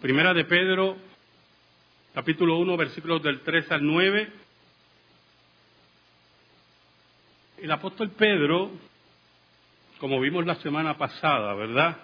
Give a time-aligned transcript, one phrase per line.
[0.00, 0.96] Primera de Pedro,
[2.14, 4.32] capítulo 1, versículos del 3 al 9.
[7.58, 8.70] El apóstol Pedro,
[9.98, 11.98] como vimos la semana pasada, ¿verdad?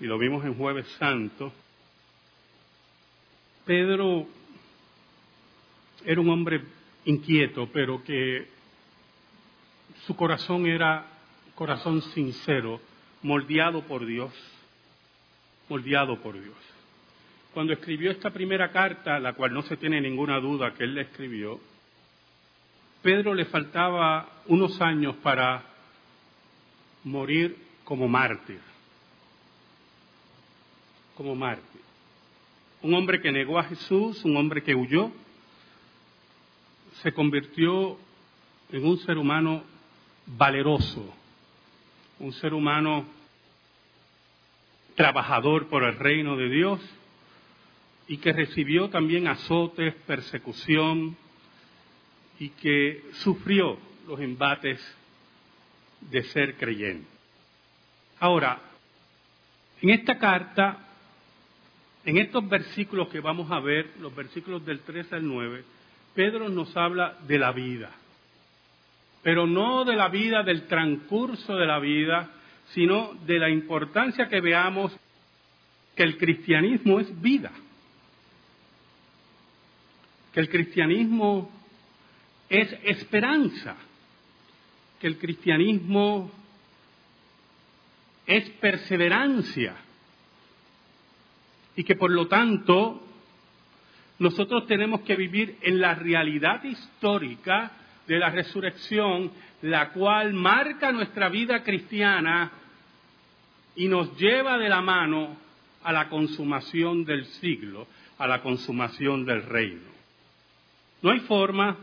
[0.00, 1.52] Y lo vimos en jueves santo,
[3.66, 4.26] Pedro
[6.06, 6.62] era un hombre
[7.04, 8.48] inquieto, pero que
[10.06, 11.04] su corazón era
[11.54, 12.80] corazón sincero,
[13.20, 14.32] moldeado por Dios,
[15.68, 16.73] moldeado por Dios.
[17.54, 21.02] Cuando escribió esta primera carta, la cual no se tiene ninguna duda que él la
[21.02, 21.60] escribió,
[23.00, 25.62] Pedro le faltaba unos años para
[27.04, 28.58] morir como mártir,
[31.14, 31.80] como mártir.
[32.82, 35.12] Un hombre que negó a Jesús, un hombre que huyó,
[37.02, 37.96] se convirtió
[38.72, 39.62] en un ser humano
[40.26, 41.14] valeroso,
[42.18, 43.04] un ser humano
[44.96, 46.80] trabajador por el reino de Dios
[48.06, 51.16] y que recibió también azotes, persecución
[52.38, 54.80] y que sufrió los embates
[56.00, 57.08] de ser creyente.
[58.20, 58.60] Ahora,
[59.80, 60.78] en esta carta,
[62.04, 65.64] en estos versículos que vamos a ver, los versículos del 3 al 9,
[66.14, 67.90] Pedro nos habla de la vida
[69.24, 72.30] pero no de la vida, del transcurso de la vida,
[72.74, 74.94] sino de la importancia que veamos
[75.96, 77.50] que el cristianismo es vida,
[80.34, 81.48] que el cristianismo
[82.48, 83.76] es esperanza,
[85.00, 86.28] que el cristianismo
[88.26, 89.76] es perseverancia
[91.76, 93.00] y que por lo tanto
[94.18, 97.70] nosotros tenemos que vivir en la realidad histórica
[98.08, 99.30] de la resurrección,
[99.62, 102.50] la cual marca nuestra vida cristiana
[103.76, 105.36] y nos lleva de la mano
[105.84, 107.86] a la consumación del siglo,
[108.18, 109.93] a la consumación del reino.
[111.04, 111.76] No hay forma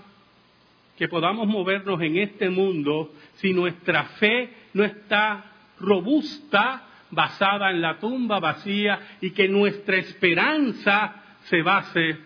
[0.97, 5.45] que podamos movernos en este mundo si nuestra fe no está
[5.79, 12.17] robusta, basada en la tumba vacía y que nuestra esperanza se base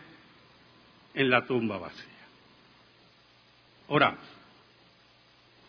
[1.13, 2.05] en la tumba vacía.
[3.89, 4.23] Oramos.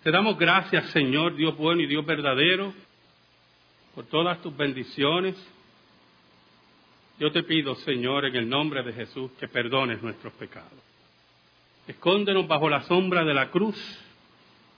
[0.04, 2.72] Te damos gracias, Señor, Dios bueno y Dios verdadero,
[3.96, 5.34] por todas tus bendiciones.
[7.18, 10.95] Yo te pido, Señor, en el nombre de Jesús, que perdones nuestros pecados.
[11.86, 13.76] Escóndenos bajo la sombra de la cruz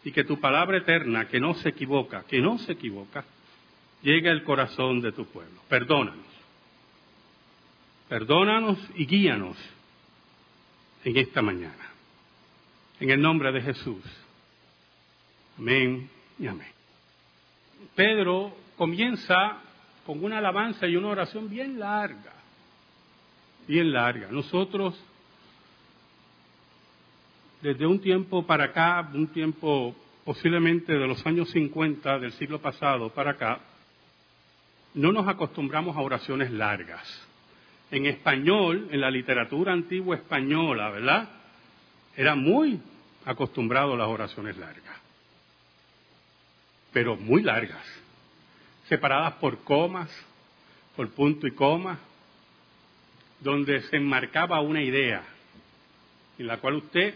[0.05, 3.25] y que tu palabra eterna, que no se equivoca, que no se equivoca,
[4.03, 5.61] llegue al corazón de tu pueblo.
[5.69, 6.27] Perdónanos.
[8.09, 9.57] Perdónanos y guíanos
[11.05, 11.93] en esta mañana.
[13.01, 14.03] En el nombre de Jesús.
[15.59, 16.09] Amén
[16.39, 16.73] y amén.
[17.95, 19.59] Pedro comienza
[20.07, 22.33] con una alabanza y una oración bien larga,
[23.67, 24.29] bien larga.
[24.31, 24.99] Nosotros,
[27.61, 33.11] desde un tiempo para acá, un tiempo posiblemente de los años 50 del siglo pasado
[33.11, 33.61] para acá,
[34.95, 37.27] no nos acostumbramos a oraciones largas.
[37.91, 41.29] En español, en la literatura antigua española, ¿verdad?
[42.19, 42.81] era muy
[43.25, 44.97] acostumbrado a las oraciones largas,
[46.93, 47.87] pero muy largas,
[48.89, 50.11] separadas por comas,
[50.97, 52.01] por punto y coma,
[53.39, 55.23] donde se enmarcaba una idea
[56.41, 57.15] en la cual usted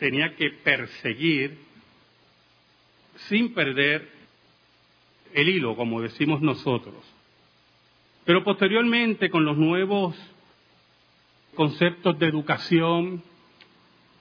[0.00, 1.58] tenía que perseguir
[3.28, 4.08] sin perder
[5.34, 6.96] el hilo, como decimos nosotros.
[8.24, 10.16] Pero posteriormente, con los nuevos
[11.54, 13.22] conceptos de educación,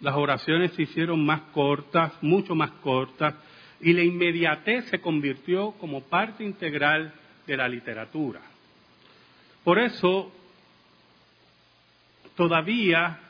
[0.02, 3.36] las oraciones se hicieron más cortas, mucho más cortas,
[3.80, 7.14] y la inmediatez se convirtió como parte integral
[7.48, 8.42] de la literatura.
[9.64, 10.30] Por eso,
[12.36, 13.29] todavía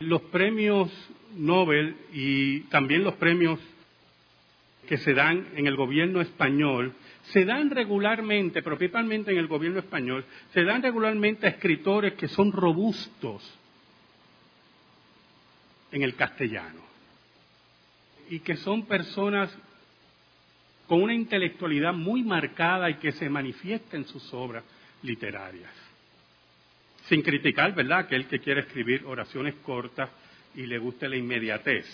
[0.00, 0.90] los premios
[1.36, 3.60] Nobel y también los premios
[4.88, 6.94] que se dan en el gobierno español,
[7.32, 12.50] se dan regularmente, principalmente en el gobierno español, se dan regularmente a escritores que son
[12.50, 13.56] robustos,
[15.92, 16.80] en el castellano.
[18.28, 19.56] Y que son personas
[20.86, 24.64] con una intelectualidad muy marcada y que se manifiesta en sus obras
[25.02, 25.72] literarias.
[27.10, 30.08] Sin criticar, ¿verdad?, aquel que quiere escribir oraciones cortas
[30.54, 31.84] y le guste la inmediatez.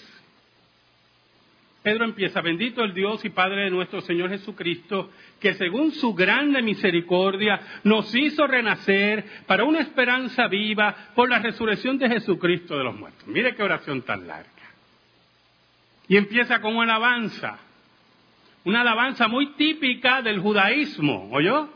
[1.83, 5.11] Pedro empieza, bendito el Dios y Padre de nuestro Señor Jesucristo,
[5.41, 11.97] que según su grande misericordia nos hizo renacer para una esperanza viva por la resurrección
[11.97, 13.27] de Jesucristo de los muertos.
[13.27, 14.51] Mire qué oración tan larga.
[16.09, 17.59] Y empieza con una alabanza,
[18.65, 21.71] una alabanza muy típica del judaísmo, ¿oyó?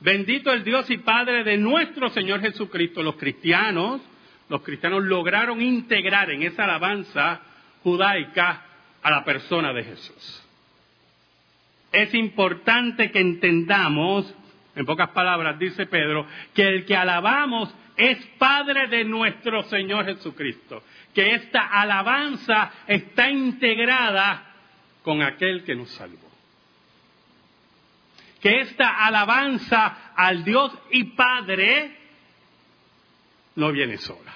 [0.00, 3.02] Bendito el Dios y Padre de nuestro Señor Jesucristo.
[3.02, 4.00] Los cristianos,
[4.48, 7.40] los cristianos lograron integrar en esa alabanza
[7.82, 8.64] judaica
[9.02, 10.42] a la persona de Jesús.
[11.92, 14.34] Es importante que entendamos,
[14.74, 20.82] en pocas palabras dice Pedro, que el que alabamos es Padre de nuestro Señor Jesucristo,
[21.14, 24.50] que esta alabanza está integrada
[25.02, 26.29] con aquel que nos salvó
[28.40, 31.96] que esta alabanza al Dios y Padre
[33.56, 34.32] no viene sola.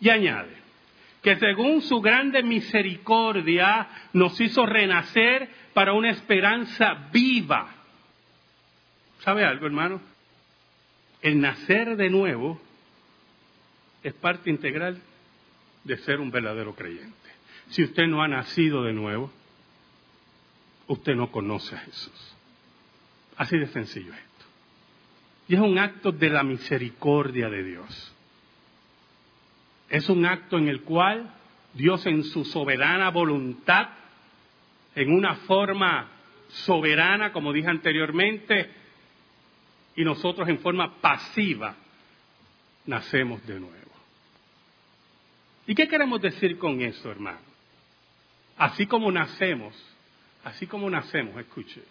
[0.00, 0.64] Y añade
[1.24, 7.74] que según su grande misericordia nos hizo renacer para una esperanza viva.
[9.20, 10.02] ¿Sabe algo, hermano?
[11.22, 12.60] El nacer de nuevo
[14.02, 15.00] es parte integral
[15.82, 17.14] de ser un verdadero creyente.
[17.70, 19.32] Si usted no ha nacido de nuevo,
[20.88, 22.36] usted no conoce a Jesús.
[23.36, 24.44] Así de sencillo esto.
[25.48, 28.14] Y es un acto de la misericordia de Dios.
[29.88, 31.30] Es un acto en el cual
[31.74, 33.88] Dios en su soberana voluntad,
[34.94, 36.08] en una forma
[36.48, 38.70] soberana, como dije anteriormente,
[39.96, 41.76] y nosotros en forma pasiva,
[42.86, 43.74] nacemos de nuevo.
[45.66, 47.38] ¿Y qué queremos decir con eso, hermano?
[48.56, 49.74] Así como nacemos,
[50.44, 51.82] así como nacemos, escuche,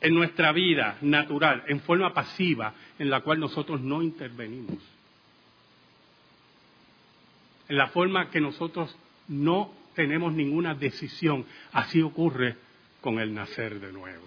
[0.00, 4.78] en nuestra vida natural, en forma pasiva, en la cual nosotros no intervenimos.
[7.68, 8.96] En la forma que nosotros
[9.28, 11.44] no tenemos ninguna decisión.
[11.72, 12.56] Así ocurre
[13.00, 14.26] con el nacer de nuevo.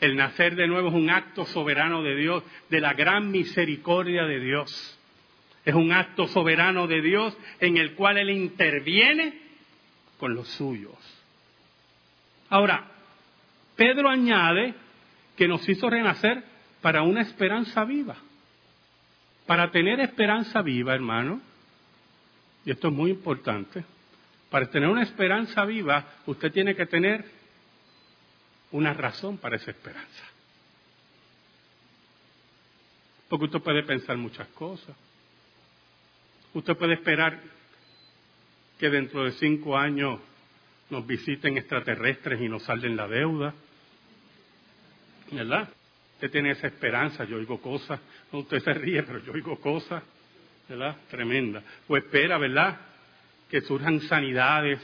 [0.00, 4.40] El nacer de nuevo es un acto soberano de Dios, de la gran misericordia de
[4.40, 4.98] Dios.
[5.64, 9.38] Es un acto soberano de Dios en el cual Él interviene
[10.18, 10.96] con los suyos.
[12.48, 12.90] Ahora,
[13.80, 14.74] Pedro añade
[15.38, 16.44] que nos hizo renacer
[16.82, 18.14] para una esperanza viva.
[19.46, 21.40] Para tener esperanza viva, hermano,
[22.66, 23.82] y esto es muy importante,
[24.50, 27.24] para tener una esperanza viva, usted tiene que tener
[28.70, 30.24] una razón para esa esperanza.
[33.30, 34.94] Porque usted puede pensar muchas cosas.
[36.52, 37.40] Usted puede esperar
[38.78, 40.20] que dentro de cinco años
[40.90, 43.54] nos visiten extraterrestres y nos salden la deuda.
[45.30, 45.68] ¿Verdad?
[46.14, 47.98] Usted tiene esa esperanza, yo oigo cosas,
[48.30, 50.02] no, usted se ríe, pero yo oigo cosas,
[50.68, 50.96] ¿verdad?
[51.08, 51.62] Tremenda.
[51.88, 52.78] O espera, ¿verdad?
[53.48, 54.80] Que surjan sanidades,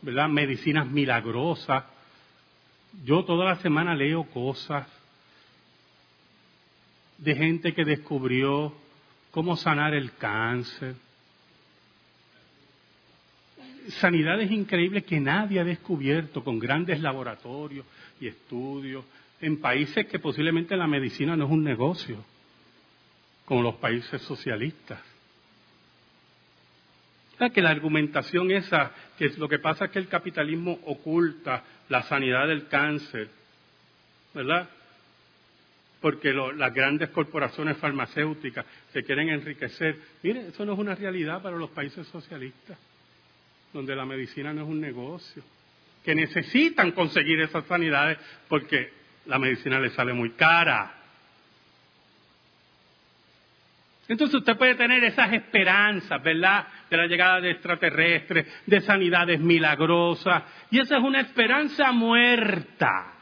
[0.00, 0.28] ¿verdad?
[0.28, 1.84] Medicinas milagrosas.
[3.04, 4.86] Yo toda la semana leo cosas
[7.18, 8.74] de gente que descubrió
[9.30, 10.94] cómo sanar el cáncer.
[14.00, 17.84] Sanidades increíbles que nadie ha descubierto con grandes laboratorios
[18.20, 19.04] y estudios
[19.40, 22.24] en países que posiblemente la medicina no es un negocio,
[23.44, 25.00] como los países socialistas.
[27.52, 32.48] que la argumentación esa, que lo que pasa es que el capitalismo oculta la sanidad
[32.48, 33.28] del cáncer,
[34.32, 34.70] ¿verdad?
[36.00, 39.98] Porque las grandes corporaciones farmacéuticas se quieren enriquecer.
[40.22, 42.78] Mire, eso no es una realidad para los países socialistas,
[43.74, 45.42] donde la medicina no es un negocio,
[46.02, 50.92] que necesitan conseguir esas sanidades porque la medicina le sale muy cara.
[54.06, 56.66] Entonces usted puede tener esas esperanzas, ¿verdad?
[56.90, 60.42] De la llegada de extraterrestres, de sanidades milagrosas.
[60.70, 63.12] Y esa es una esperanza muerta.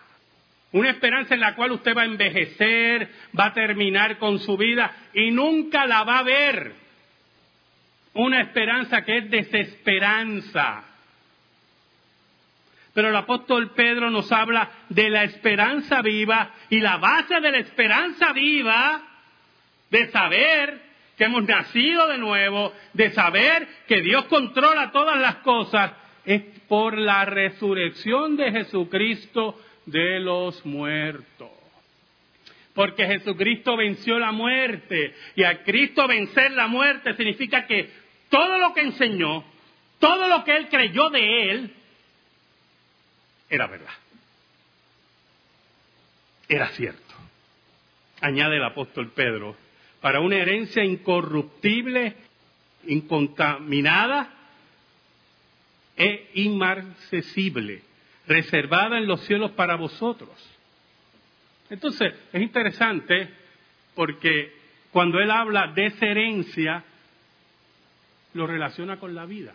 [0.73, 4.91] Una esperanza en la cual usted va a envejecer, va a terminar con su vida
[5.13, 6.73] y nunca la va a ver.
[8.15, 10.83] Una esperanza que es desesperanza.
[12.95, 17.59] Pero el apóstol Pedro nos habla de la esperanza viva y la base de la
[17.59, 19.03] esperanza viva,
[19.91, 20.83] de saber
[21.17, 25.93] que hemos nacido de nuevo, de saber que Dios controla todas las cosas,
[26.25, 31.51] es por la resurrección de Jesucristo de los muertos.
[32.75, 37.91] Porque Jesucristo venció la muerte y a Cristo vencer la muerte significa que
[38.31, 39.45] todo lo que enseñó,
[39.99, 41.75] todo lo que él creyó de él,
[43.53, 43.93] era verdad.
[46.49, 47.15] Era cierto.
[48.23, 49.55] Añade el apóstol Pedro,
[50.01, 52.17] para una herencia incorruptible,
[52.87, 54.33] incontaminada
[55.99, 57.83] e inmarcesible,
[58.27, 60.31] reservada en los cielos para vosotros.
[61.69, 63.29] Entonces, es interesante
[63.95, 64.51] porque
[64.93, 66.85] cuando él habla de esa herencia,
[68.33, 69.53] lo relaciona con la vida.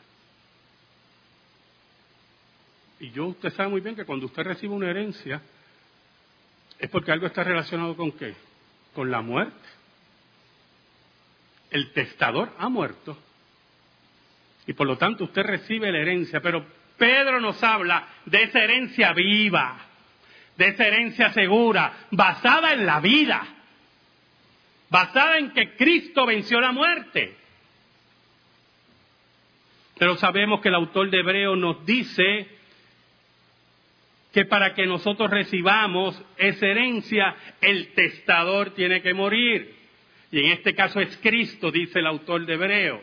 [3.00, 5.42] Y yo, usted sabe muy bien que cuando usted recibe una herencia,
[6.80, 8.34] es porque algo está relacionado con qué?
[8.94, 9.68] Con la muerte.
[11.70, 13.18] El testador ha muerto.
[14.66, 16.42] Y por lo tanto usted recibe la herencia.
[16.42, 16.66] Pero
[16.98, 19.80] Pedro nos habla de esa herencia viva,
[20.56, 23.46] de esa herencia segura, basada en la vida,
[24.90, 27.36] basada en que Cristo venció la muerte.
[29.98, 32.57] Pero sabemos que el autor de Hebreo nos dice
[34.38, 39.76] que para que nosotros recibamos esa herencia, el testador tiene que morir.
[40.32, 43.02] Y en este caso es Cristo, dice el autor de Hebreo.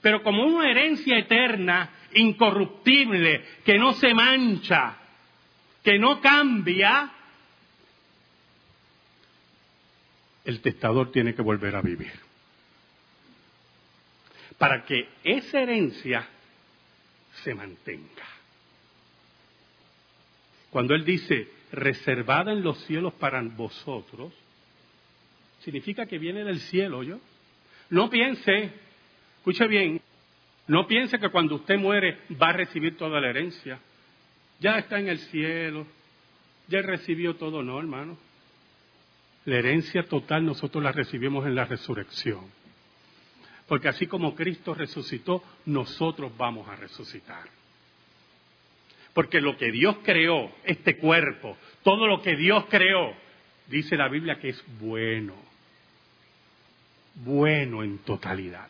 [0.00, 4.94] Pero como una herencia eterna, incorruptible, que no se mancha,
[5.82, 7.10] que no cambia,
[10.44, 12.12] el testador tiene que volver a vivir.
[14.56, 16.28] Para que esa herencia
[17.42, 18.41] se mantenga.
[20.72, 24.32] Cuando Él dice, reservada en los cielos para vosotros,
[25.60, 27.20] significa que viene del cielo, ¿yo?
[27.90, 28.72] No piense,
[29.36, 30.00] escuche bien,
[30.68, 33.80] no piense que cuando usted muere va a recibir toda la herencia.
[34.60, 35.86] Ya está en el cielo,
[36.68, 38.16] ya recibió todo, no, hermano.
[39.44, 42.46] La herencia total nosotros la recibimos en la resurrección.
[43.68, 47.61] Porque así como Cristo resucitó, nosotros vamos a resucitar.
[49.14, 53.14] Porque lo que Dios creó, este cuerpo, todo lo que Dios creó,
[53.66, 55.34] dice la Biblia que es bueno.
[57.16, 58.68] Bueno en totalidad.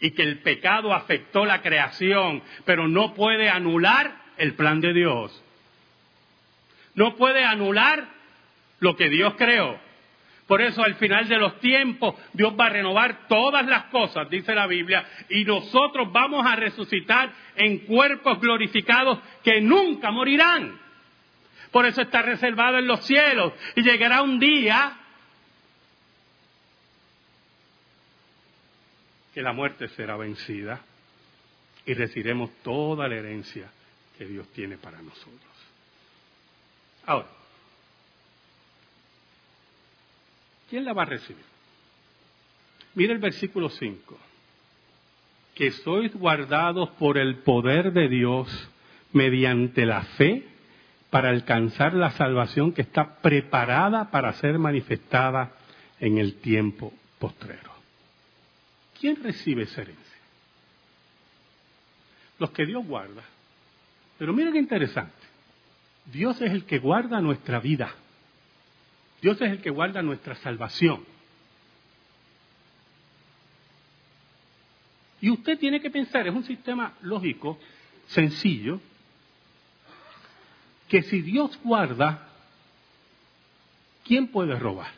[0.00, 5.42] Y que el pecado afectó la creación, pero no puede anular el plan de Dios.
[6.94, 8.08] No puede anular
[8.80, 9.78] lo que Dios creó.
[10.48, 14.54] Por eso al final de los tiempos Dios va a renovar todas las cosas, dice
[14.54, 20.80] la Biblia, y nosotros vamos a resucitar en cuerpos glorificados que nunca morirán.
[21.70, 24.96] Por eso está reservado en los cielos y llegará un día
[29.34, 30.80] que la muerte será vencida
[31.84, 33.70] y recibiremos toda la herencia
[34.16, 35.42] que Dios tiene para nosotros.
[37.04, 37.37] Ahora,
[40.68, 41.44] ¿Quién la va a recibir?
[42.94, 44.18] Mire el versículo 5.
[45.54, 48.48] Que sois guardados por el poder de Dios
[49.12, 50.44] mediante la fe
[51.10, 55.52] para alcanzar la salvación que está preparada para ser manifestada
[56.00, 57.72] en el tiempo postrero.
[59.00, 60.04] ¿Quién recibe esa herencia?
[62.38, 63.22] Los que Dios guarda.
[64.18, 65.12] Pero miren qué interesante.
[66.06, 67.94] Dios es el que guarda nuestra vida.
[69.20, 71.04] Dios es el que guarda nuestra salvación.
[75.20, 77.58] Y usted tiene que pensar, es un sistema lógico,
[78.06, 78.80] sencillo,
[80.88, 82.28] que si Dios guarda,
[84.04, 84.92] ¿quién puede robar?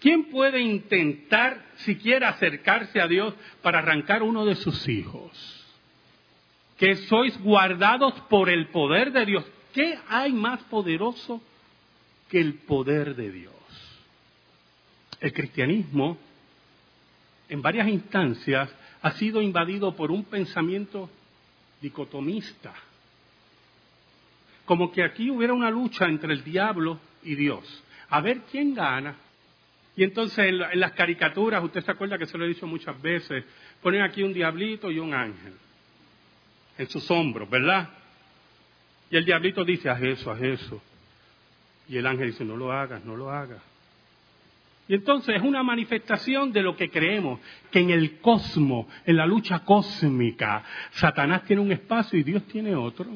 [0.00, 5.64] ¿Quién puede intentar siquiera acercarse a Dios para arrancar uno de sus hijos?
[6.78, 9.44] Que sois guardados por el poder de Dios.
[9.76, 11.42] ¿Qué hay más poderoso
[12.30, 13.52] que el poder de Dios?
[15.20, 16.16] El cristianismo,
[17.50, 21.10] en varias instancias, ha sido invadido por un pensamiento
[21.82, 22.72] dicotomista.
[24.64, 27.84] Como que aquí hubiera una lucha entre el diablo y Dios.
[28.08, 29.14] A ver quién gana.
[29.94, 33.44] Y entonces en, las caricaturas, usted se acuerda que se lo he dicho muchas veces,
[33.82, 35.52] ponen aquí un diablito y un ángel
[36.78, 37.90] en sus hombros, ¿verdad?
[39.10, 40.82] Y el diablito dice, haz eso, haz eso.
[41.88, 43.62] Y el ángel dice, no lo hagas, no lo hagas.
[44.88, 49.26] Y entonces es una manifestación de lo que creemos, que en el cosmos, en la
[49.26, 53.06] lucha cósmica, Satanás tiene un espacio y Dios tiene otro.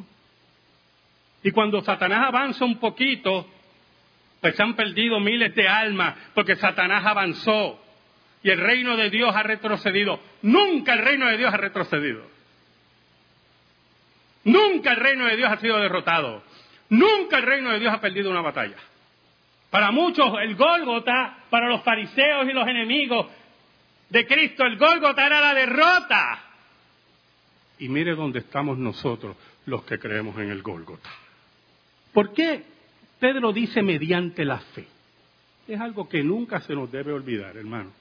[1.43, 3.47] Y cuando Satanás avanza un poquito,
[4.41, 7.81] pues se han perdido miles de almas porque Satanás avanzó
[8.43, 10.21] y el reino de Dios ha retrocedido.
[10.43, 12.40] Nunca el reino de Dios ha retrocedido.
[14.45, 16.43] Nunca el reino de Dios ha sido derrotado.
[16.89, 18.77] Nunca el reino de Dios ha perdido una batalla.
[19.71, 23.27] Para muchos el Gólgota, para los fariseos y los enemigos
[24.09, 26.45] de Cristo, el Gólgota era la derrota.
[27.79, 31.09] Y mire dónde estamos nosotros, los que creemos en el Gólgota.
[32.13, 32.65] ¿Por qué
[33.21, 34.87] Pedro dice mediante la fe?
[35.69, 37.93] Es algo que nunca se nos debe olvidar, hermano.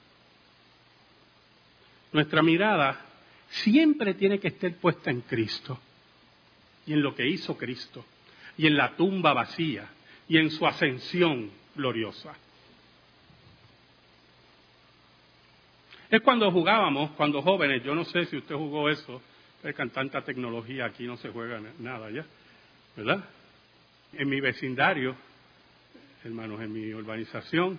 [2.12, 3.00] Nuestra mirada
[3.50, 5.78] siempre tiene que estar puesta en Cristo
[6.86, 8.04] y en lo que hizo Cristo,
[8.56, 9.88] y en la tumba vacía,
[10.28, 12.34] y en su ascensión gloriosa.
[16.10, 19.22] Es cuando jugábamos, cuando jóvenes, yo no sé si usted jugó eso,
[19.62, 22.24] pero con tanta tecnología aquí no se juega nada ya,
[22.96, 23.24] ¿verdad?
[24.12, 25.14] En mi vecindario,
[26.24, 27.78] hermanos, en mi urbanización,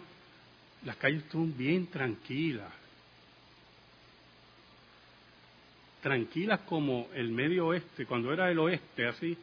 [0.86, 2.81] las calles están bien tranquilas.
[6.02, 9.38] Tranquilas como el medio oeste, cuando era el oeste, así,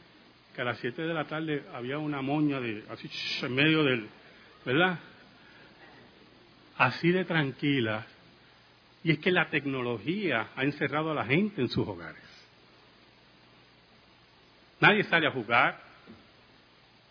[0.55, 3.09] que a las 7 de la tarde había una moña de, así,
[3.43, 4.09] en medio del,
[4.65, 4.99] ¿verdad?
[6.77, 8.07] Así de tranquilas.
[9.05, 12.23] Y es que la tecnología ha encerrado a la gente en sus hogares.
[14.81, 15.81] Nadie sale a jugar,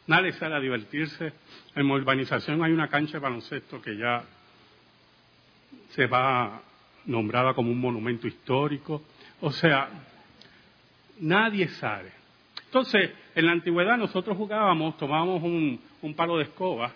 [0.07, 1.33] nadie sale a divertirse.
[1.75, 4.23] En mi urbanización hay una cancha de baloncesto que ya
[5.89, 6.61] se va
[7.05, 9.03] nombrada como un monumento histórico.
[9.41, 9.89] O sea,
[11.19, 12.11] nadie sale.
[12.65, 16.91] Entonces, en la antigüedad nosotros jugábamos, tomábamos un, un palo de escoba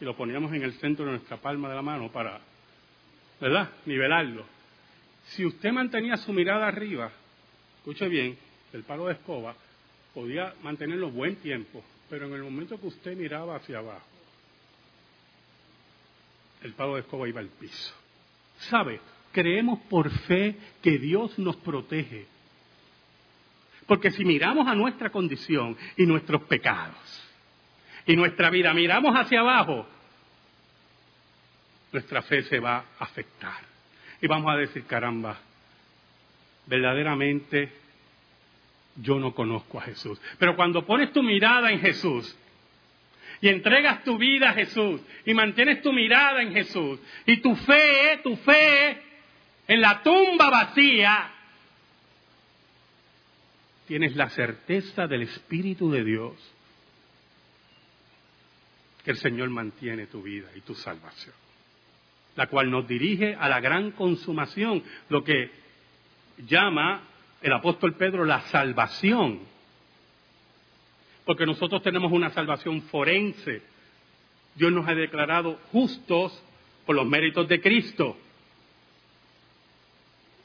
[0.00, 2.40] y lo poníamos en el centro de nuestra palma de la mano para,
[3.40, 4.44] ¿verdad?, nivelarlo.
[5.28, 7.10] Si usted mantenía su mirada arriba,
[7.78, 8.36] escuche bien,
[8.72, 9.54] el palo de escoba,
[10.12, 14.06] podía mantenerlo buen tiempo, pero en el momento que usted miraba hacia abajo,
[16.62, 17.94] el palo de escoba iba al piso.
[18.58, 19.00] ¿Sabe?
[19.34, 22.26] Creemos por fe que Dios nos protege.
[23.84, 26.96] Porque si miramos a nuestra condición y nuestros pecados
[28.06, 29.88] y nuestra vida, miramos hacia abajo,
[31.92, 33.58] nuestra fe se va a afectar.
[34.22, 35.36] Y vamos a decir, caramba,
[36.66, 37.72] verdaderamente
[38.94, 40.20] yo no conozco a Jesús.
[40.38, 42.38] Pero cuando pones tu mirada en Jesús
[43.40, 48.20] y entregas tu vida a Jesús y mantienes tu mirada en Jesús y tu fe,
[48.22, 49.13] tu fe
[49.66, 51.30] en la tumba vacía,
[53.86, 56.34] tienes la certeza del Espíritu de Dios
[59.04, 61.34] que el Señor mantiene tu vida y tu salvación,
[62.36, 65.50] la cual nos dirige a la gran consumación, lo que
[66.46, 67.02] llama
[67.42, 69.40] el apóstol Pedro la salvación,
[71.24, 73.62] porque nosotros tenemos una salvación forense.
[74.54, 76.42] Dios nos ha declarado justos
[76.86, 78.16] por los méritos de Cristo.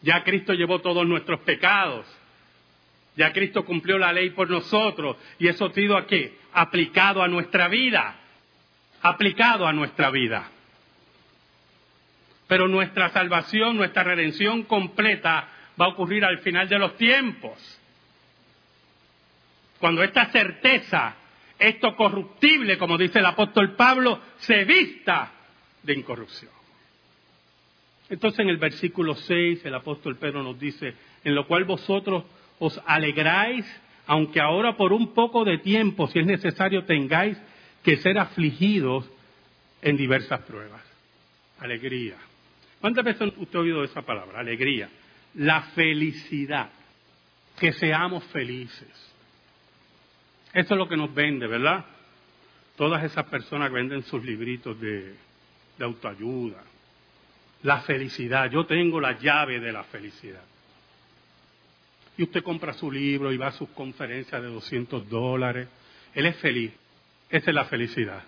[0.01, 2.05] Ya Cristo llevó todos nuestros pecados.
[3.15, 5.17] Ya Cristo cumplió la ley por nosotros.
[5.39, 8.15] Y eso ha sido aquí, aplicado a nuestra vida.
[9.01, 10.49] Aplicado a nuestra vida.
[12.47, 15.47] Pero nuestra salvación, nuestra redención completa
[15.79, 17.79] va a ocurrir al final de los tiempos.
[19.79, 21.15] Cuando esta certeza,
[21.57, 25.31] esto corruptible, como dice el apóstol Pablo, se vista
[25.83, 26.58] de incorrupción.
[28.09, 30.93] Entonces en el versículo 6 el apóstol Pedro nos dice,
[31.23, 32.23] en lo cual vosotros
[32.59, 33.65] os alegráis,
[34.07, 37.37] aunque ahora por un poco de tiempo, si es necesario, tengáis
[37.83, 39.09] que ser afligidos
[39.81, 40.81] en diversas pruebas.
[41.59, 42.15] Alegría.
[42.81, 44.39] ¿Cuántas veces usted ha oído esa palabra?
[44.39, 44.89] Alegría
[45.35, 46.69] la felicidad,
[47.59, 48.87] que seamos felices.
[50.53, 51.85] Eso es lo que nos vende, ¿verdad?
[52.75, 55.15] Todas esas personas que venden sus libritos de,
[55.77, 56.63] de autoayuda.
[57.63, 60.43] La felicidad, yo tengo la llave de la felicidad.
[62.17, 65.67] Y usted compra su libro y va a sus conferencias de 200 dólares.
[66.13, 66.71] Él es feliz.
[67.29, 68.23] Esa es la felicidad.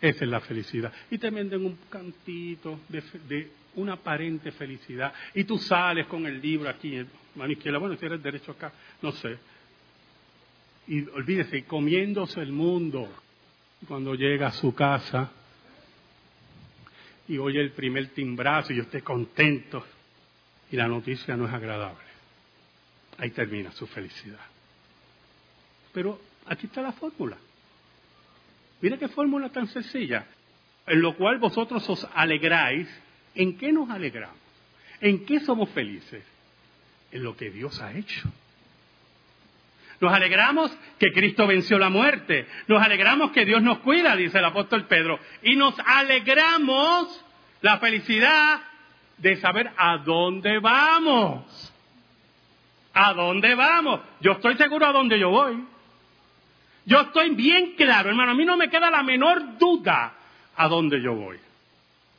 [0.00, 0.92] Esa es la felicidad.
[1.10, 5.12] Y te venden un cantito de, una aparente felicidad.
[5.34, 7.04] Y tú sales con el libro aquí,
[7.36, 9.38] mano izquierda, bueno, si eres derecho acá, no sé.
[10.88, 13.08] Y olvídese, comiéndose el mundo.
[13.86, 15.30] Cuando llega a su casa
[17.28, 19.84] y oye el primer timbrazo y usted contento
[20.70, 22.04] y la noticia no es agradable.
[23.18, 24.40] Ahí termina su felicidad.
[25.92, 27.36] Pero aquí está la fórmula.
[28.80, 30.26] Mire qué fórmula tan sencilla.
[30.86, 32.88] En lo cual vosotros os alegráis
[33.34, 34.38] ¿En qué nos alegramos?
[35.00, 36.24] ¿En qué somos felices?
[37.10, 38.30] En lo que Dios ha hecho.
[40.04, 42.46] Nos alegramos que Cristo venció la muerte.
[42.68, 45.18] Nos alegramos que Dios nos cuida, dice el apóstol Pedro.
[45.42, 47.24] Y nos alegramos
[47.62, 48.60] la felicidad
[49.16, 51.72] de saber a dónde vamos.
[52.92, 54.00] ¿A dónde vamos?
[54.20, 55.64] Yo estoy seguro a dónde yo voy.
[56.84, 58.32] Yo estoy bien claro, hermano.
[58.32, 60.12] A mí no me queda la menor duda
[60.54, 61.38] a dónde yo voy.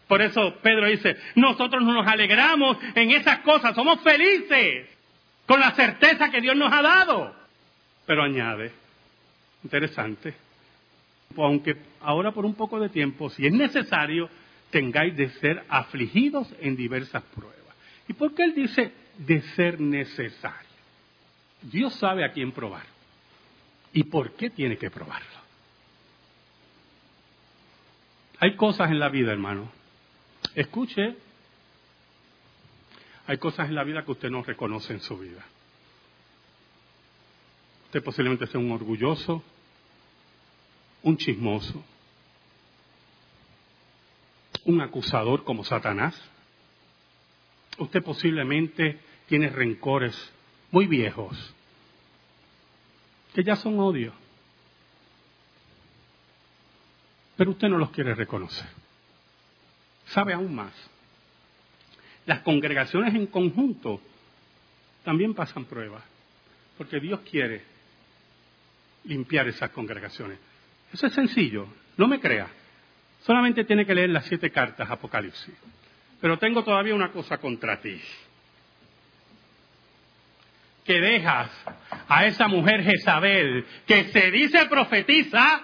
[0.07, 4.89] Por eso Pedro dice, nosotros nos alegramos en esas cosas, somos felices
[5.45, 7.44] con la certeza que Dios nos ha dado.
[8.05, 8.71] Pero añade,
[9.63, 10.33] interesante,
[11.35, 14.29] aunque ahora por un poco de tiempo, si es necesario,
[14.69, 17.55] tengáis de ser afligidos en diversas pruebas.
[18.07, 20.69] ¿Y por qué él dice de ser necesario?
[21.61, 22.85] Dios sabe a quién probar.
[23.93, 25.39] ¿Y por qué tiene que probarlo?
[28.39, 29.71] Hay cosas en la vida, hermano,
[30.53, 31.15] Escuche,
[33.27, 35.43] hay cosas en la vida que usted no reconoce en su vida.
[37.95, 39.41] Usted posiblemente sea un orgulloso,
[41.01, 41.81] un chismoso,
[44.65, 46.21] un acusador como Satanás.
[47.77, 50.13] Usted posiblemente tiene rencores
[50.71, 51.55] muy viejos,
[53.33, 54.11] que ya son odio.
[57.37, 58.67] Pero usted no los quiere reconocer.
[60.07, 60.73] Sabe aún más.
[62.25, 64.01] Las congregaciones en conjunto
[65.05, 66.03] también pasan pruebas,
[66.77, 67.74] porque Dios quiere
[69.05, 70.39] limpiar esas congregaciones.
[70.93, 72.47] Eso es sencillo, no me crea.
[73.21, 75.55] Solamente tiene que leer las siete cartas Apocalipsis.
[76.21, 77.99] Pero tengo todavía una cosa contra ti.
[80.83, 81.49] Que dejas
[82.07, 85.61] a esa mujer Jezabel, que se dice profetiza,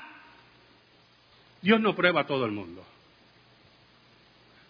[1.62, 2.86] Dios no prueba a todo el mundo.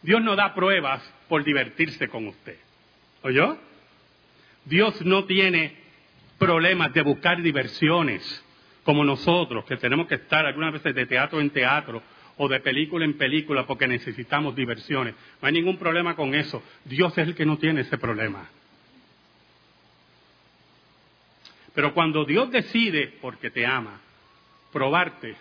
[0.01, 2.57] Dios no da pruebas por divertirse con usted.
[3.21, 3.57] ¿Oyó?
[4.65, 5.75] Dios no tiene
[6.38, 8.43] problemas de buscar diversiones
[8.84, 12.02] como nosotros, que tenemos que estar algunas veces de teatro en teatro
[12.38, 15.15] o de película en película porque necesitamos diversiones.
[15.41, 16.63] No hay ningún problema con eso.
[16.86, 18.50] Dios es el que no tiene ese problema.
[21.74, 24.02] Pero cuando Dios decide, porque te ama,
[24.74, 25.36] probarte,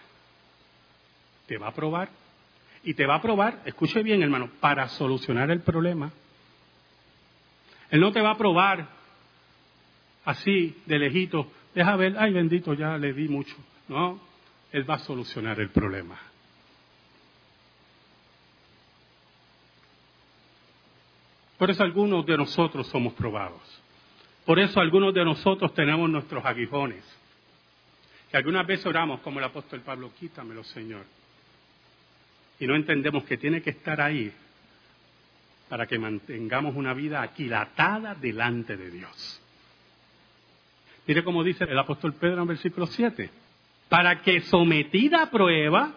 [1.46, 2.08] te va a probar.
[2.82, 6.12] Y te va a probar, escuche bien hermano, para solucionar el problema.
[7.90, 8.88] Él no te va a probar
[10.24, 13.56] así, de lejito, deja ver, ay bendito, ya le di mucho.
[13.88, 14.20] No,
[14.72, 16.18] Él va a solucionar el problema.
[21.58, 23.60] Por eso algunos de nosotros somos probados.
[24.46, 27.04] Por eso algunos de nosotros tenemos nuestros aguijones.
[28.30, 31.04] Que algunas veces oramos como el apóstol Pablo, quítamelo Señor.
[32.58, 34.32] Y no entendemos que tiene que estar ahí
[35.68, 39.42] para que mantengamos una vida aquilatada delante de Dios.
[41.10, 43.30] Mire cómo dice el apóstol Pedro en versículo 7.
[43.88, 45.90] Para que sometida a prueba,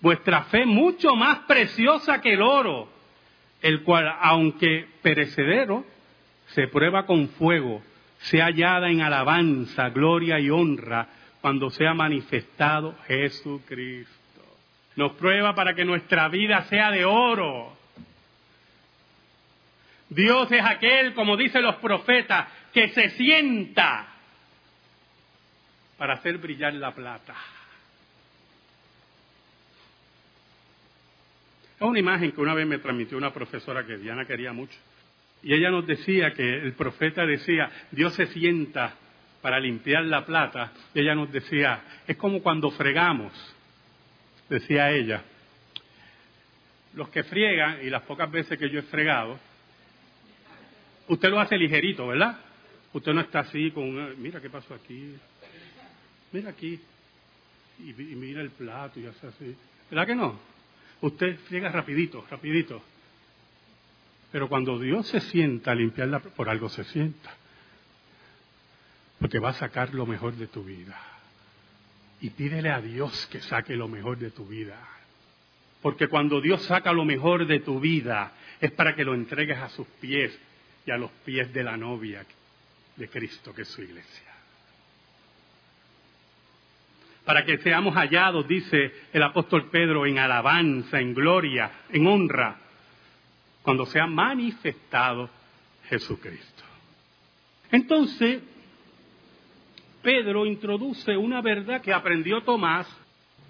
[0.00, 2.88] vuestra fe mucho más preciosa que el oro,
[3.60, 5.84] el cual, aunque perecedero,
[6.46, 7.82] se prueba con fuego,
[8.20, 11.08] sea hallada en alabanza, gloria y honra
[11.42, 14.40] cuando sea manifestado Jesucristo.
[14.96, 17.76] Nos prueba para que nuestra vida sea de oro.
[20.08, 24.06] Dios es aquel, como dicen los profetas, que se sienta
[25.96, 27.34] para hacer brillar la plata.
[31.76, 34.78] Es una imagen que una vez me transmitió una profesora que Diana quería mucho.
[35.42, 38.94] Y ella nos decía que el profeta decía, Dios se sienta
[39.40, 40.70] para limpiar la plata.
[40.92, 43.32] Y ella nos decía, es como cuando fregamos,
[44.50, 45.22] decía ella.
[46.92, 49.38] Los que friegan, y las pocas veces que yo he fregado,
[51.08, 52.42] usted lo hace ligerito, ¿verdad?
[52.96, 55.14] Usted no está así con, mira qué pasó aquí,
[56.32, 56.80] mira aquí,
[57.78, 59.54] y, y mira el plato y hace así.
[59.90, 60.40] ¿Verdad que no?
[61.02, 62.82] Usted friega rapidito, rapidito.
[64.32, 67.34] Pero cuando Dios se sienta a limpiarla, por algo se sienta.
[69.18, 70.98] Porque va a sacar lo mejor de tu vida.
[72.22, 74.80] Y pídele a Dios que saque lo mejor de tu vida.
[75.82, 79.68] Porque cuando Dios saca lo mejor de tu vida, es para que lo entregues a
[79.68, 80.34] sus pies
[80.86, 82.24] y a los pies de la novia
[82.96, 84.36] de Cristo, que es su iglesia
[87.26, 92.56] para que seamos hallados, dice el apóstol Pedro, en alabanza, en gloria, en honra,
[93.62, 95.28] cuando sea manifestado
[95.88, 96.62] Jesucristo.
[97.72, 98.40] Entonces,
[100.02, 102.86] Pedro introduce una verdad que aprendió Tomás,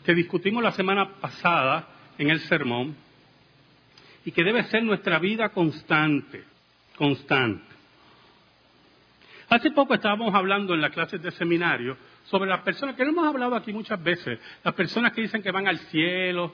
[0.06, 2.96] que discutimos la semana pasada en el sermón,
[4.24, 6.44] y que debe ser nuestra vida constante,
[6.96, 7.75] constante.
[9.48, 13.26] Hace poco estábamos hablando en las clases de seminario sobre las personas, que no hemos
[13.26, 16.52] hablado aquí muchas veces, las personas que dicen que van al cielo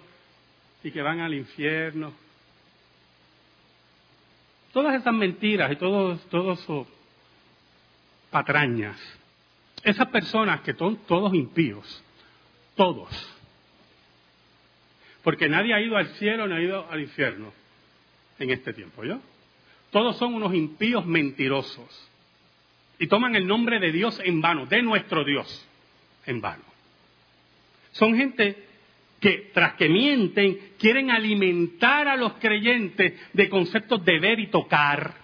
[0.84, 2.12] y que van al infierno.
[4.72, 6.86] Todas esas mentiras y todo eso
[8.30, 8.98] patrañas.
[9.82, 12.04] Esas personas que son todos impíos,
[12.76, 13.10] todos.
[15.22, 17.52] Porque nadie ha ido al cielo ni ha ido al infierno
[18.38, 19.18] en este tiempo, ¿yo?
[19.90, 22.11] Todos son unos impíos mentirosos
[23.02, 25.68] y toman el nombre de Dios en vano, de nuestro Dios
[26.24, 26.62] en vano.
[27.90, 28.64] Son gente
[29.20, 35.14] que tras que mienten quieren alimentar a los creyentes de conceptos de ver y tocar.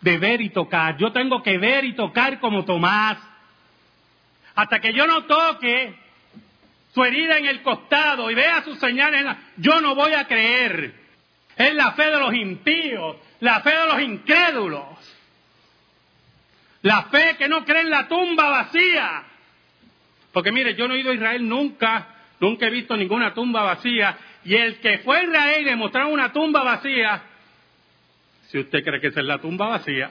[0.00, 0.96] De ver y tocar.
[0.96, 3.16] Yo tengo que ver y tocar como Tomás.
[4.56, 5.94] Hasta que yo no toque
[6.92, 9.24] su herida en el costado y vea sus señales,
[9.56, 10.92] yo no voy a creer.
[11.56, 15.11] Es la fe de los impíos, la fe de los incrédulos.
[16.82, 19.24] La fe que no cree en la tumba vacía.
[20.32, 22.08] Porque mire, yo no he ido a Israel nunca,
[22.40, 24.16] nunca he visto ninguna tumba vacía.
[24.44, 27.22] Y el que fue a Israel y le una tumba vacía,
[28.48, 30.10] si usted cree que esa es la tumba vacía,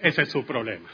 [0.00, 0.88] ese es su problema.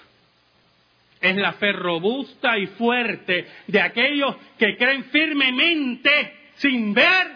[1.20, 7.28] Es la fe robusta y fuerte de aquellos que creen firmemente sin ver,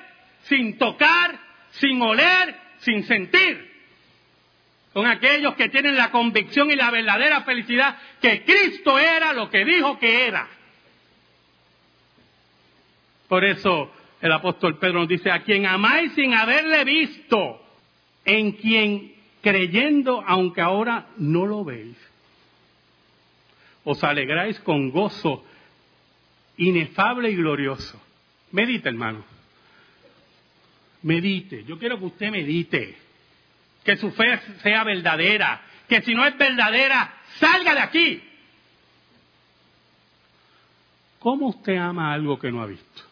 [0.42, 1.38] sin tocar,
[1.70, 3.73] sin oler, sin sentir.
[4.94, 9.64] Son aquellos que tienen la convicción y la verdadera felicidad que Cristo era lo que
[9.64, 10.48] dijo que era.
[13.28, 17.60] Por eso el apóstol Pedro nos dice, a quien amáis sin haberle visto,
[18.24, 21.96] en quien creyendo, aunque ahora no lo veis,
[23.82, 25.44] os alegráis con gozo
[26.56, 28.00] inefable y glorioso.
[28.52, 29.24] Medite, hermano.
[31.02, 31.64] Medite.
[31.64, 33.03] Yo quiero que usted medite.
[33.84, 35.60] Que su fe sea verdadera.
[35.88, 38.30] Que si no es verdadera, salga de aquí.
[41.18, 43.02] ¿Cómo usted ama algo que no ha visto?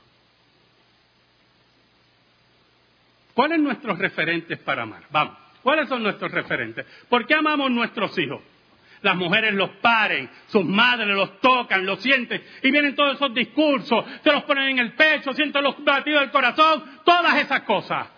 [3.35, 5.05] ¿Cuáles son nuestros referentes para amar?
[5.11, 6.85] Vamos, ¿cuáles son nuestros referentes?
[7.09, 8.43] ¿Por qué amamos nuestros hijos?
[9.01, 14.05] Las mujeres los paren, sus madres los tocan, los sienten, y vienen todos esos discursos,
[14.23, 18.09] se los ponen en el pecho, sienten los batidos del corazón, todas esas cosas.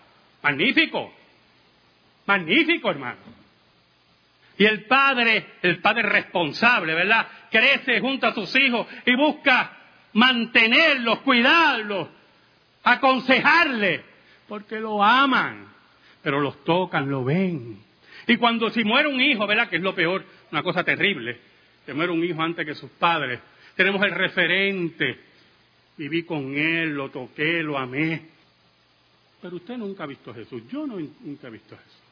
[0.43, 1.11] Magnífico,
[2.25, 3.35] magnífico hermano.
[4.57, 7.27] Y el padre, el padre responsable, ¿verdad?
[7.51, 9.77] Crece junto a sus hijos y busca
[10.13, 12.07] mantenerlos, cuidarlos,
[12.83, 14.01] aconsejarles
[14.47, 15.67] porque lo aman,
[16.21, 17.79] pero los tocan, lo ven.
[18.27, 19.69] Y cuando si muere un hijo, ¿verdad?
[19.69, 21.37] Que es lo peor, una cosa terrible,
[21.85, 23.39] que muere un hijo antes que sus padres,
[23.75, 25.19] tenemos el referente,
[25.97, 28.29] viví con él, lo toqué, lo amé.
[29.41, 32.04] Pero usted nunca ha visto a Jesús, yo no, nunca he visto a Jesús.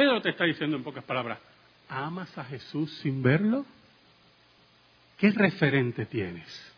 [0.00, 1.38] Pedro te está diciendo en pocas palabras,
[1.86, 3.66] ¿amas a Jesús sin verlo?
[5.18, 6.72] ¿Qué referente tienes?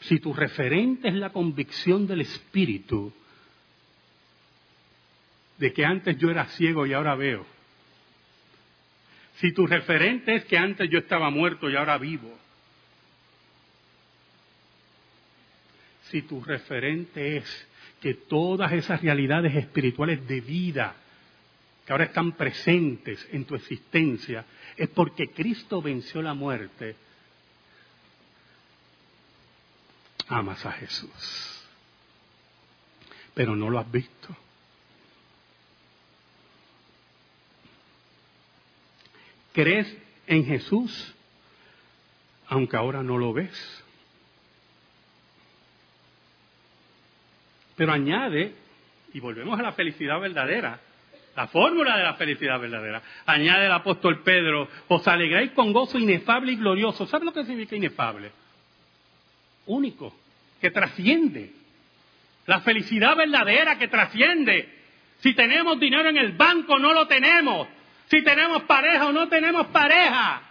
[0.00, 3.12] si tu referente es la convicción del Espíritu
[5.58, 7.44] de que antes yo era ciego y ahora veo,
[9.34, 12.34] si tu referente es que antes yo estaba muerto y ahora vivo,
[16.04, 17.66] si tu referente es
[18.00, 20.96] que todas esas realidades espirituales de vida
[21.86, 24.44] que ahora están presentes en tu existencia,
[24.76, 26.96] es porque Cristo venció la muerte
[30.26, 31.64] amas a Jesús,
[33.34, 34.36] pero no lo has visto.
[39.52, 41.14] ¿Crees en Jesús
[42.48, 43.84] aunque ahora no lo ves?
[47.76, 48.54] Pero añade,
[49.12, 50.80] y volvemos a la felicidad verdadera,
[51.36, 53.02] la fórmula de la felicidad verdadera.
[53.26, 57.06] Añade el apóstol Pedro, os alegráis con gozo inefable y glorioso.
[57.06, 58.32] ¿Sabe lo que significa inefable?
[59.66, 60.14] único,
[60.60, 61.52] que trasciende.
[62.46, 64.72] La felicidad verdadera que trasciende.
[65.18, 67.68] Si tenemos dinero en el banco, no lo tenemos.
[68.08, 70.42] Si tenemos pareja o no tenemos pareja.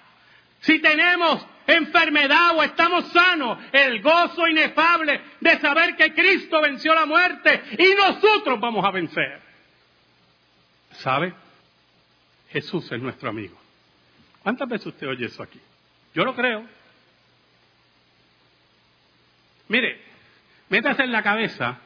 [0.59, 7.05] Si tenemos enfermedad o estamos sanos, el gozo inefable de saber que Cristo venció la
[7.05, 9.41] muerte y nosotros vamos a vencer.
[10.93, 11.33] ¿Sabe?
[12.49, 13.57] Jesús es nuestro amigo.
[14.43, 15.59] ¿Cuántas veces usted oye eso aquí?
[16.13, 16.65] Yo lo creo.
[19.67, 19.99] Mire,
[20.69, 21.79] métase en la cabeza,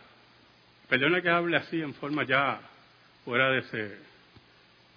[0.90, 2.60] perdone que hable así en forma ya
[3.24, 3.78] fuera de ese,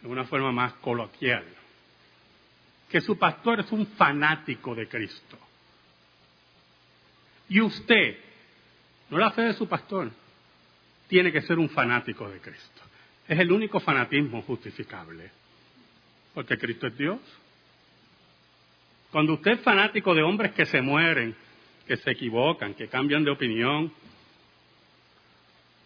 [0.00, 1.44] de una forma más coloquial,
[2.92, 5.38] que su pastor es un fanático de Cristo.
[7.48, 8.18] Y usted,
[9.08, 10.10] no la fe de su pastor,
[11.08, 12.82] tiene que ser un fanático de Cristo.
[13.26, 15.30] Es el único fanatismo justificable,
[16.34, 17.18] porque Cristo es Dios.
[19.10, 21.34] Cuando usted es fanático de hombres que se mueren,
[21.86, 23.90] que se equivocan, que cambian de opinión,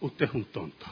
[0.01, 0.87] usted es un tonto.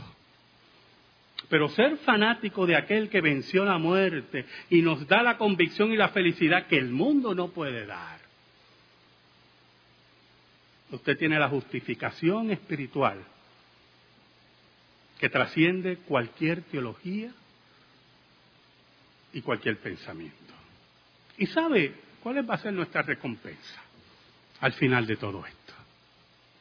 [1.48, 5.96] Pero ser fanático de aquel que venció la muerte y nos da la convicción y
[5.96, 8.18] la felicidad que el mundo no puede dar.
[10.90, 13.22] Usted tiene la justificación espiritual
[15.18, 17.33] que trasciende cualquier teología
[19.33, 20.54] y cualquier pensamiento.
[21.38, 23.85] ¿Y sabe cuál va a ser nuestra recompensa?
[24.64, 25.74] al final de todo esto.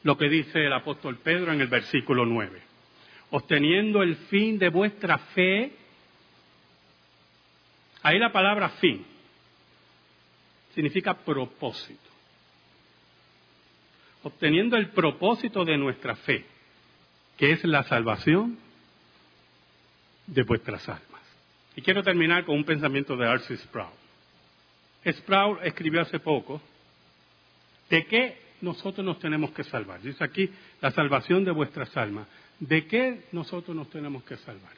[0.02, 2.60] Lo que dice el apóstol Pedro en el versículo 9.
[3.36, 5.72] Obteniendo el fin de vuestra fe,
[8.00, 9.04] ahí la palabra fin
[10.72, 12.10] significa propósito.
[14.22, 16.44] Obteniendo el propósito de nuestra fe.
[17.36, 18.56] que es la salvación
[20.28, 21.22] de vuestras almas.
[21.74, 23.90] Y quiero terminar con un pensamiento de Arcee Sproul.
[25.04, 26.62] Sproul escribió hace poco
[27.90, 30.00] de qué nosotros nos tenemos que salvar.
[30.00, 30.48] Dice aquí
[30.80, 32.28] la salvación de vuestras almas.
[32.60, 34.72] ¿De qué nosotros nos tenemos que salvar?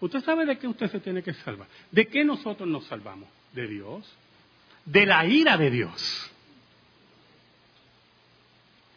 [0.00, 1.68] ¿Usted sabe de qué usted se tiene que salvar?
[1.90, 3.28] ¿De qué nosotros nos salvamos?
[3.52, 4.16] ¿De Dios?
[4.84, 6.30] De la ira de Dios.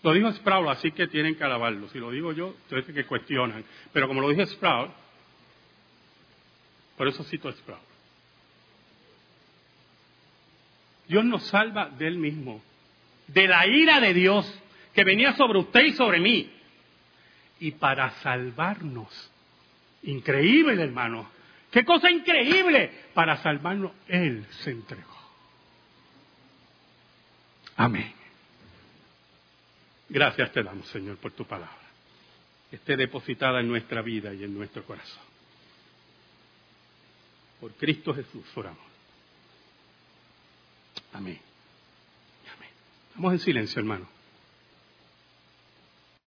[0.04, 1.90] Lo dijo Sproul, así que tienen que alabarlo.
[1.90, 3.64] Si lo digo yo, ustedes que cuestionan.
[3.94, 4.90] Pero como lo dijo Sproul,
[6.98, 7.80] por eso cito a Sproul.
[11.08, 12.62] Dios nos salva de Él mismo,
[13.28, 14.62] de la ira de Dios
[14.94, 16.52] que venía sobre usted y sobre mí.
[17.60, 19.32] Y para salvarnos,
[20.04, 21.30] increíble hermano,
[21.72, 25.18] qué cosa increíble, para salvarnos Él se entregó.
[27.76, 28.14] Amén.
[30.10, 31.76] Gracias te damos, Señor, por tu palabra.
[32.72, 35.24] Esté depositada en nuestra vida y en nuestro corazón.
[37.60, 38.86] Por Cristo Jesús oramos.
[41.14, 41.40] Amén.
[42.56, 42.70] Amén.
[43.16, 44.17] Vamos en silencio, hermano.